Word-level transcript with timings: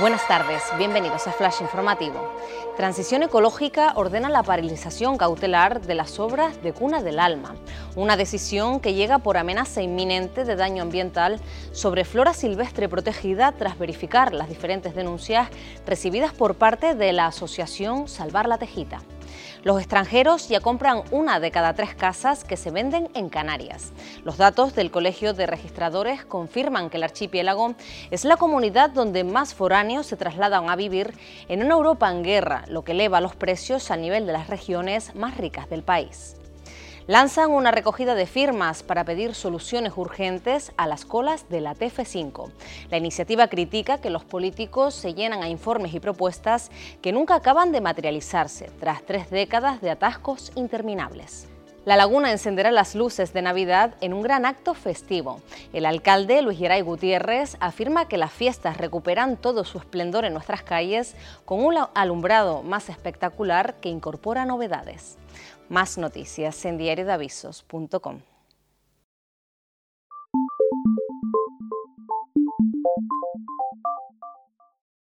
Buenas 0.00 0.28
tardes, 0.28 0.62
bienvenidos 0.76 1.26
a 1.26 1.32
Flash 1.32 1.60
Informativo. 1.60 2.32
Transición 2.76 3.24
Ecológica 3.24 3.94
ordena 3.96 4.28
la 4.28 4.44
paralización 4.44 5.16
cautelar 5.16 5.80
de 5.80 5.96
las 5.96 6.20
obras 6.20 6.62
de 6.62 6.72
Cuna 6.72 7.02
del 7.02 7.18
Alma, 7.18 7.56
una 7.96 8.16
decisión 8.16 8.78
que 8.78 8.94
llega 8.94 9.18
por 9.18 9.36
amenaza 9.36 9.82
inminente 9.82 10.44
de 10.44 10.54
daño 10.54 10.84
ambiental 10.84 11.40
sobre 11.72 12.04
flora 12.04 12.32
silvestre 12.32 12.88
protegida 12.88 13.50
tras 13.50 13.76
verificar 13.76 14.32
las 14.32 14.48
diferentes 14.48 14.94
denuncias 14.94 15.48
recibidas 15.84 16.32
por 16.32 16.54
parte 16.54 16.94
de 16.94 17.12
la 17.12 17.26
asociación 17.26 18.06
Salvar 18.06 18.46
la 18.46 18.58
Tejita. 18.58 19.00
Los 19.62 19.78
extranjeros 19.78 20.48
ya 20.48 20.60
compran 20.60 21.02
una 21.10 21.40
de 21.40 21.50
cada 21.50 21.74
tres 21.74 21.94
casas 21.94 22.44
que 22.44 22.56
se 22.56 22.70
venden 22.70 23.08
en 23.14 23.28
Canarias. 23.28 23.92
Los 24.24 24.36
datos 24.36 24.74
del 24.74 24.90
Colegio 24.90 25.34
de 25.34 25.46
Registradores 25.46 26.24
confirman 26.24 26.90
que 26.90 26.96
el 26.96 27.04
archipiélago 27.04 27.74
es 28.10 28.24
la 28.24 28.36
comunidad 28.36 28.90
donde 28.90 29.24
más 29.24 29.54
foráneos 29.54 30.06
se 30.06 30.16
trasladan 30.16 30.70
a 30.70 30.76
vivir 30.76 31.14
en 31.48 31.62
una 31.62 31.74
Europa 31.74 32.10
en 32.10 32.22
guerra, 32.22 32.64
lo 32.68 32.82
que 32.82 32.92
eleva 32.92 33.20
los 33.20 33.36
precios 33.36 33.90
al 33.90 34.00
nivel 34.00 34.26
de 34.26 34.32
las 34.32 34.48
regiones 34.48 35.14
más 35.14 35.36
ricas 35.36 35.68
del 35.68 35.82
país 35.82 36.36
lanzan 37.08 37.50
una 37.50 37.70
recogida 37.70 38.14
de 38.14 38.26
firmas 38.26 38.82
para 38.84 39.02
pedir 39.02 39.34
soluciones 39.34 39.94
urgentes 39.96 40.72
a 40.76 40.86
las 40.86 41.06
colas 41.06 41.48
de 41.48 41.62
la 41.62 41.74
TF5. 41.74 42.52
La 42.90 42.98
iniciativa 42.98 43.48
critica 43.48 43.98
que 43.98 44.10
los 44.10 44.24
políticos 44.24 44.94
se 44.94 45.14
llenan 45.14 45.42
a 45.42 45.48
informes 45.48 45.94
y 45.94 46.00
propuestas 46.00 46.70
que 47.00 47.12
nunca 47.12 47.34
acaban 47.34 47.72
de 47.72 47.80
materializarse 47.80 48.70
tras 48.78 49.02
tres 49.02 49.30
décadas 49.30 49.80
de 49.80 49.90
atascos 49.90 50.52
interminables. 50.54 51.48
La 51.88 51.96
laguna 51.96 52.30
encenderá 52.30 52.70
las 52.70 52.94
luces 52.94 53.32
de 53.32 53.40
Navidad 53.40 53.94
en 54.02 54.12
un 54.12 54.20
gran 54.20 54.44
acto 54.44 54.74
festivo. 54.74 55.40
El 55.72 55.86
alcalde 55.86 56.42
Luis 56.42 56.58
Geray 56.58 56.82
Gutiérrez 56.82 57.56
afirma 57.60 58.08
que 58.08 58.18
las 58.18 58.30
fiestas 58.30 58.76
recuperan 58.76 59.38
todo 59.38 59.64
su 59.64 59.78
esplendor 59.78 60.26
en 60.26 60.34
nuestras 60.34 60.62
calles 60.62 61.16
con 61.46 61.64
un 61.64 61.76
alumbrado 61.94 62.62
más 62.62 62.90
espectacular 62.90 63.76
que 63.80 63.88
incorpora 63.88 64.44
novedades. 64.44 65.16
Más 65.70 65.96
noticias 65.96 66.62
en 66.66 66.76
diariodavisos.com. 66.76 68.20